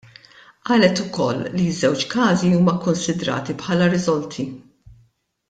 [0.69, 4.49] Qalet ukoll li ż-żewġ każi huma kkunsidrati bħala riżolti.